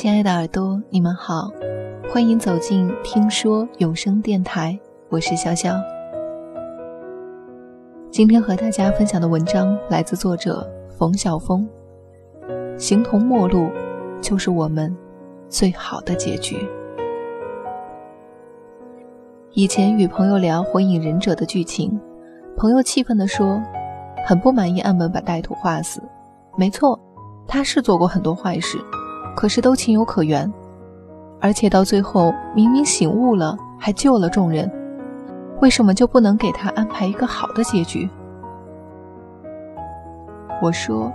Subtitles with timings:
[0.00, 1.50] 亲爱的耳朵，你们好，
[2.08, 4.78] 欢迎走进听说有声电台，
[5.08, 5.76] 我是潇潇。
[8.08, 10.64] 今天和大家分享的文章来自作者
[10.96, 11.68] 冯晓峰。
[12.78, 13.68] 形同陌路，
[14.20, 14.96] 就是我们
[15.48, 16.56] 最好的结局。
[19.50, 22.00] 以前与朋友聊《火影忍者》的剧情，
[22.56, 23.60] 朋友气愤地说
[24.24, 26.00] ：“很不满意岸本把带土画死。”
[26.56, 26.96] 没错，
[27.48, 28.78] 他是做过很多坏事。
[29.38, 30.52] 可是都情有可原，
[31.40, 34.68] 而且到最后明明醒悟了，还救了众人，
[35.60, 38.10] 为什么就不能给他安排一个好的结局？
[40.60, 41.12] 我说，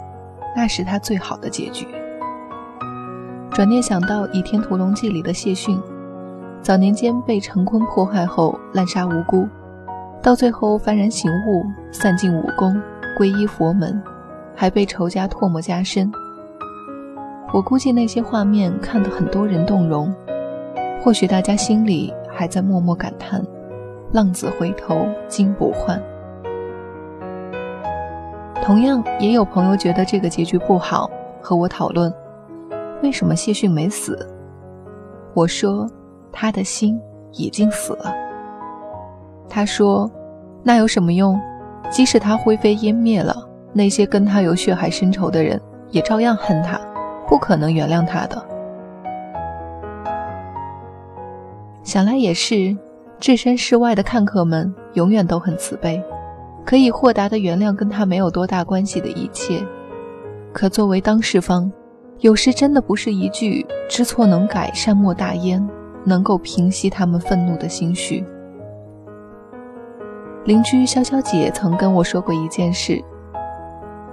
[0.55, 1.86] 那是他最好的结局。
[3.52, 5.77] 转念想到《倚天屠龙记》里的谢逊，
[6.62, 9.46] 早年间被陈坤迫害后滥杀无辜，
[10.21, 12.82] 到最后幡然醒悟，散尽武功，
[13.20, 14.02] 皈依佛门，
[14.55, 16.10] 还被仇家唾沫加身。
[17.53, 20.12] 我估计那些画面看得很多人动容，
[21.04, 23.45] 或许大家心里还在默默感叹
[24.12, 26.01] ：“浪子回头金不换。”
[28.63, 31.07] 同样，也有朋友觉得这个结局不好，
[31.40, 32.12] 和我讨论
[33.04, 34.27] 为什么谢逊没死。
[35.35, 35.88] 我说
[36.34, 36.99] ：“他的心
[37.34, 38.12] 已经死了。”
[39.48, 40.10] 他说
[40.65, 41.40] ：“那有什么用？
[41.91, 46.82] 即使他灰飞烟灭了，那些跟他有血海深仇的人也照样恨他。”
[47.27, 48.46] 不可能原谅他的。
[51.84, 52.76] 想来也是，
[53.20, 56.01] 置身事外的看客们永远都很慈悲，
[56.66, 59.62] 可以豁达的原谅跟他没有多大关系的一切。
[60.54, 61.71] 可作为当事方，
[62.20, 65.66] 有时真的不是一句“知错能改，善莫大焉”
[66.06, 68.25] 能够平息他们愤怒的心绪。
[70.46, 73.01] 邻居潇潇姐曾跟我说过一件事：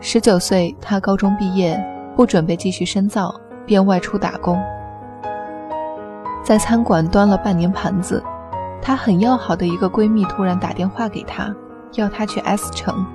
[0.01, 1.79] 十九岁，她高中毕业。
[2.21, 4.63] 不准备继续深造，便外出打工，
[6.45, 8.23] 在餐馆端了半年盘子。
[8.83, 11.51] 她很要好的一个闺蜜突然打电话给她，
[11.95, 13.07] 要她去 S 城，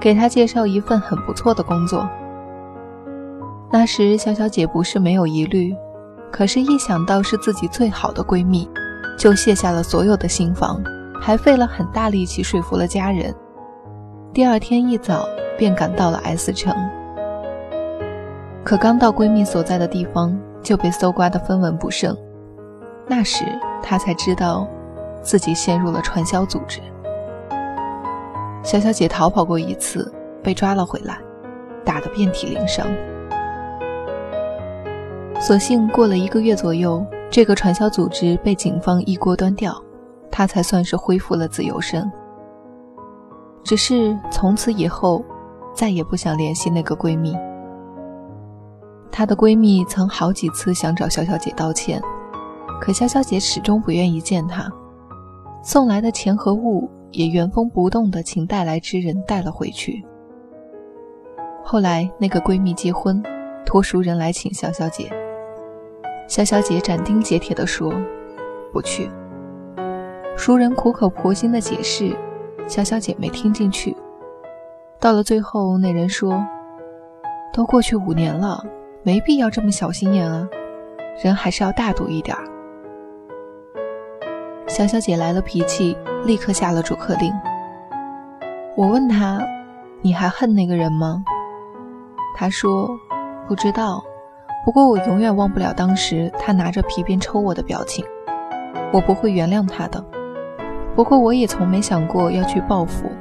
[0.00, 2.08] 给她介绍一份很不错的工作。
[3.70, 5.76] 那时小小姐不是没有疑虑，
[6.32, 8.66] 可是，一想到是自己最好的闺蜜，
[9.18, 10.82] 就卸下了所有的心防，
[11.20, 13.34] 还费了很大力气说服了家人。
[14.32, 16.74] 第二天一早便赶到了 S 城。
[18.64, 22.16] 可刚到闺蜜所在的地方，就被搜刮得分文不剩。
[23.06, 23.44] 那时
[23.82, 24.66] 她才知道，
[25.20, 26.80] 自己陷入了传销组织。
[28.62, 30.10] 小小姐逃跑过一次，
[30.42, 31.18] 被抓了回来，
[31.84, 32.86] 打得遍体鳞伤。
[35.38, 39.78] 所幸过了一个月左右，这个传销组织被警方一锅端掉，
[40.30, 42.10] 她才算是恢复了自由身。
[43.62, 45.22] 只是从此以后，
[45.74, 47.36] 再也不想联系那个闺蜜。
[49.16, 52.02] 她的闺蜜曾好几次想找潇潇姐道歉，
[52.80, 54.68] 可潇潇姐始终不愿意见她，
[55.62, 60.04] 送来的钱和物也原封不动地请带来之人带了回去。
[61.62, 63.22] 后来那个闺蜜结婚，
[63.64, 65.08] 托熟人来请潇潇姐，
[66.28, 67.94] 潇潇姐斩钉截铁地说
[68.74, 69.08] ：“不去。”
[70.36, 72.10] 熟人苦口婆心的解释，
[72.66, 73.96] 潇潇姐没听进去。
[74.98, 76.44] 到了最后，那人说
[77.54, 78.60] ：“都过去五年了。”
[79.06, 80.48] 没必要这么小心眼啊，
[81.22, 82.42] 人还是要大度一点儿。
[84.66, 85.94] 小小姐来了脾气，
[86.24, 87.30] 立刻下了逐客令。
[88.74, 89.46] 我问她
[90.00, 91.22] ：“你还恨那个人吗？”
[92.34, 92.88] 她说
[93.46, 94.02] ：“不知道，
[94.64, 98.02] 不过我永远忘不了当时他拿着皮鞭抽我的表情。
[98.90, 100.02] 我不会原谅他的。
[100.96, 103.12] 不过我也从没想过要去报复。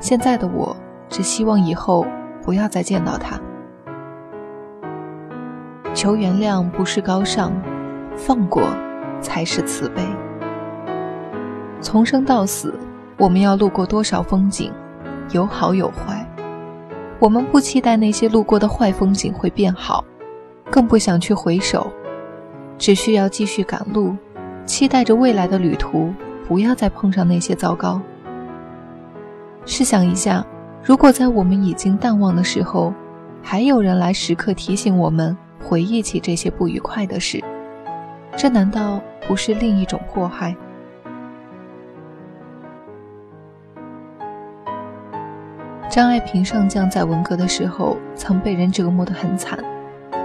[0.00, 0.76] 现在的我
[1.08, 2.04] 只希望以后
[2.42, 3.38] 不要再见到他。”
[5.94, 7.52] 求原谅不是高尚，
[8.16, 8.62] 放过
[9.20, 10.02] 才是慈悲。
[11.80, 12.74] 从生到死，
[13.16, 14.72] 我们要路过多少风景，
[15.32, 16.24] 有好有坏。
[17.18, 20.04] 我们不期待那些路过的坏风景会变好，
[20.70, 21.90] 更不想去回首，
[22.76, 24.16] 只需要继续赶路，
[24.64, 26.12] 期待着未来的旅途
[26.46, 28.00] 不要再碰上那些糟糕。
[29.64, 30.46] 试想一下，
[30.84, 32.94] 如果在我们已经淡忘的时候，
[33.42, 35.36] 还有人来时刻提醒我们。
[35.68, 37.44] 回忆起这些不愉快的事，
[38.34, 40.56] 这难道不是另一种迫害？
[45.90, 49.62] 张爱萍上将在文革的时候曾被人折磨得很惨，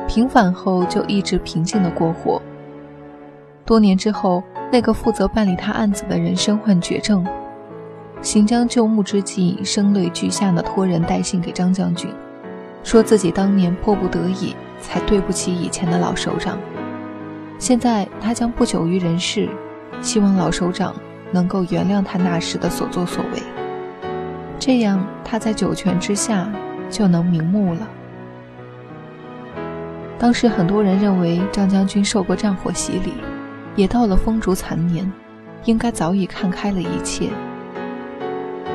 [0.07, 2.41] 平反后就一直平静的过活。
[3.65, 4.41] 多年之后，
[4.71, 7.27] 那个负责办理他案子的人身患绝症，
[8.21, 12.09] 行将就木之际，声泪俱下的托人带信给张将军，
[12.81, 14.55] 说自己当年迫不得已。
[14.83, 16.59] 才对不起以前的老首长。
[17.57, 19.47] 现在他将不久于人世，
[20.01, 20.93] 希望老首长
[21.31, 23.41] 能够原谅他那时的所作所为，
[24.59, 26.51] 这样他在九泉之下
[26.89, 27.87] 就能瞑目了。
[30.19, 33.13] 当时很多人认为张将军受过战火洗礼，
[33.75, 35.09] 也到了风烛残年，
[35.63, 37.29] 应该早已看开了一切。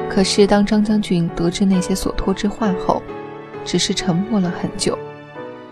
[0.08, 3.02] 可是当张将军得知那些所托之话后，
[3.64, 4.98] 只是沉默了很久，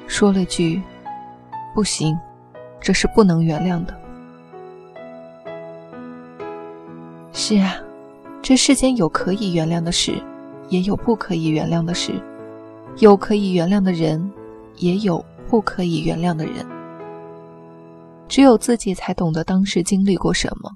[0.06, 0.82] 说了句
[1.74, 2.18] ：“不行，
[2.80, 3.94] 这是不能原谅的。”
[7.32, 7.76] 是啊，
[8.40, 10.22] 这世间有可以原谅的事，
[10.68, 12.12] 也有不可以原谅的事；
[12.98, 14.30] 有可以原谅的人，
[14.76, 15.24] 也有。
[15.48, 16.66] 不可以原谅的人，
[18.26, 20.68] 只有自己才懂得当时经历过什么，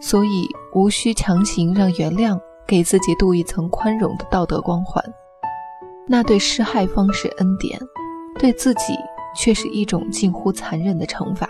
[0.00, 5.00] 所以无需强行让原谅给自己镀一层宽容的道德光环。
[6.08, 7.80] 那对施害方是恩典，
[8.40, 8.94] 对自己
[9.36, 11.46] 却是一种近乎残忍的惩罚。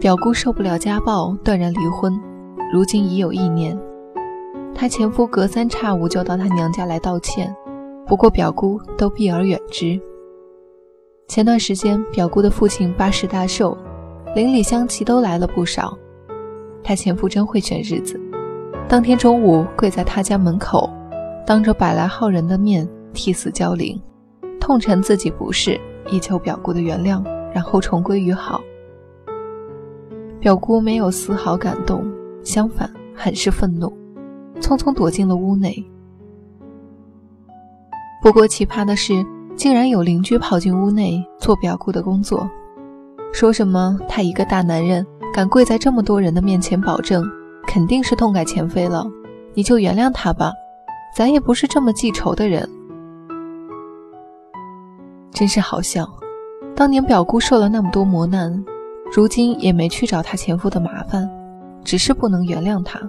[0.00, 2.18] 表姑受不了家暴，断然离婚，
[2.72, 3.78] 如今已有一年。
[4.74, 7.54] 她前夫隔三差五就到她娘家来道歉。
[8.06, 10.00] 不过表姑都避而远之。
[11.26, 13.76] 前段时间，表姑的父亲八十大寿，
[14.34, 15.94] 邻里乡亲都来了不少。
[16.82, 18.18] 她前夫真会选日子，
[18.88, 20.88] 当天中午跪在她家门口，
[21.44, 22.88] 当着百来号人的面
[23.18, 24.00] 替死交灵，
[24.60, 25.76] 痛陈自己不是，
[26.08, 27.20] 以求表姑的原谅，
[27.52, 28.60] 然后重归于好。
[30.38, 32.08] 表姑没有丝毫感动，
[32.44, 33.92] 相反很是愤怒，
[34.60, 35.84] 匆匆躲进了屋内。
[38.22, 39.26] 不过奇葩的是，
[39.56, 42.48] 竟然有邻居跑进屋内做表姑的工作，
[43.32, 45.04] 说什么他一个大男人
[45.34, 47.28] 敢跪在这么多人的面前保证，
[47.66, 49.04] 肯定是痛改前非了，
[49.54, 50.52] 你就原谅他吧，
[51.16, 52.68] 咱也不是这么记仇的人。
[55.38, 56.04] 真是好笑，
[56.74, 58.64] 当年表姑受了那么多磨难，
[59.14, 61.30] 如今也没去找她前夫的麻烦，
[61.84, 63.00] 只是不能原谅他，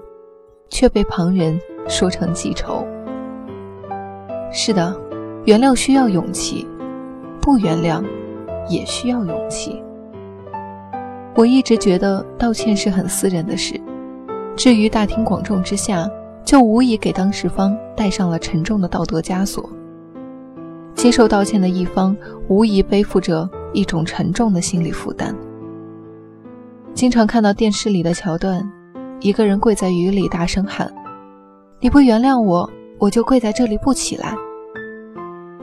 [0.70, 2.86] 却被旁人说成记仇。
[4.52, 4.96] 是的，
[5.46, 6.68] 原谅需要勇气，
[7.42, 8.06] 不原谅
[8.70, 9.82] 也需要勇气。
[11.34, 13.82] 我一直觉得道歉是很私人的事，
[14.56, 16.08] 至于大庭广众之下，
[16.46, 19.68] 就无疑给当事方带上了沉重的道德枷锁。
[21.00, 22.13] 接受道歉的一方，
[22.50, 25.34] 无疑背负着一种沉重的心理负担。
[26.94, 28.69] 经常看到电视里的桥段，
[29.22, 30.94] 一个人跪在雨里大声喊
[31.80, 32.69] ：“你不原谅我。”
[33.00, 34.36] 我就跪在这里不起来。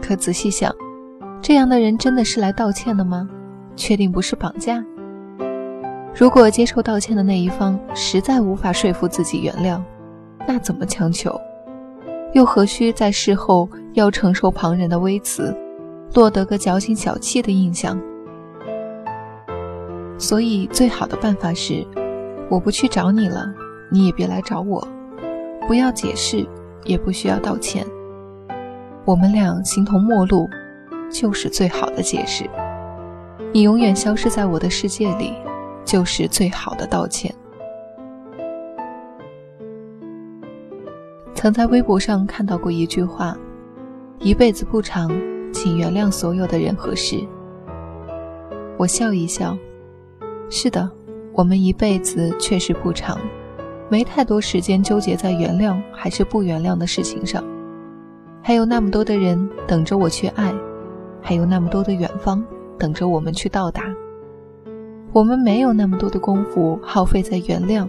[0.00, 0.74] 可仔细想，
[1.42, 3.28] 这样的人真的是来道歉的吗？
[3.76, 4.82] 确定不是绑架？
[6.14, 9.82] 如果接受道歉的那一方实在无法说服自己原谅，
[10.48, 11.38] 那怎么强求？
[12.36, 15.56] 又何须在事后要承受旁人的微词，
[16.12, 17.98] 落得个矫情小气的印象？
[20.18, 21.82] 所以，最好的办法是，
[22.50, 23.46] 我不去找你了，
[23.90, 24.86] 你也别来找我，
[25.66, 26.46] 不要解释。
[26.84, 27.84] 也不需要道歉，
[29.04, 30.48] 我们俩形同陌路，
[31.10, 32.48] 就是最好的解释。
[33.52, 35.34] 你永远消失在我的世界里，
[35.84, 37.34] 就是最好的道歉。
[41.46, 43.38] 曾在微博上看到过一句话
[44.18, 45.08] ：“一辈子不长，
[45.52, 47.24] 请原谅所有的人和事。”
[48.76, 49.56] 我笑一笑，
[50.50, 50.90] 是的，
[51.32, 53.16] 我们一辈子确实不长。
[53.88, 57.44] 没太多时间纠结在原谅还是不原谅的事情上，
[58.42, 60.52] 还有那么多的人等着我去爱，
[61.22, 62.44] 还有那么多的远方
[62.76, 63.84] 等着我们去到达。
[65.12, 67.86] 我们没有那么多的功夫耗费在原谅，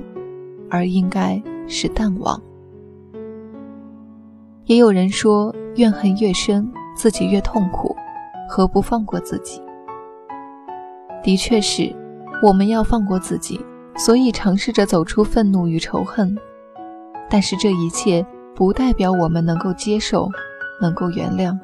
[0.70, 2.40] 而应该是淡忘。
[4.68, 7.96] 也有人说，怨恨越深，自己越痛苦，
[8.50, 9.62] 何不放过自己？
[11.24, 11.96] 的确是，
[12.44, 13.60] 我们要放过自己。
[13.96, 16.38] 所以尝试着走出愤怒与仇恨，
[17.30, 20.30] 但是这一切不代表我们能够接受，
[20.80, 21.58] 能够原谅。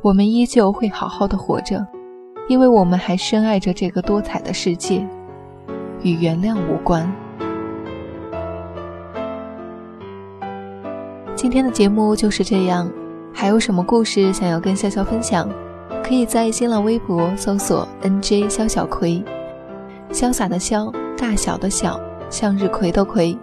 [0.00, 1.86] 我们依旧会好好的活着，
[2.48, 5.06] 因为我们还深爱着这个多彩的世界，
[6.02, 7.12] 与原谅无关。
[11.44, 12.90] 今天的节目就是这样，
[13.30, 15.46] 还有什么故事想要跟潇潇分享？
[16.02, 19.22] 可以在新浪微博搜索 “nj 肖小葵”。
[20.10, 23.36] 潇洒的潇，大小的小，向日葵的葵，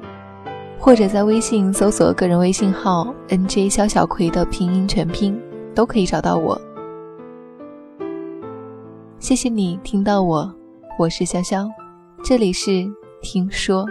[0.80, 5.40] 或者在微信搜索个人微信号 nj 肖小葵的拼音全拼，
[5.76, 6.60] 都可以找到我。
[9.20, 10.52] 谢谢你听到我，
[10.98, 11.70] 我是潇潇，
[12.24, 12.92] 这里是
[13.22, 13.86] 听说。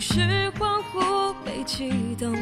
[0.00, 0.20] 是
[0.52, 2.32] 恍惚被启动，